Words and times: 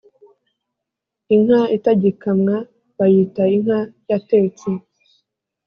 Inka 1.33 1.61
itagikamwabayita 1.75 3.43
inka 3.55 3.79
yatetse 4.09 4.67